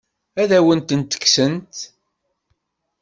[0.41, 1.75] Ad awen-tent-kksent?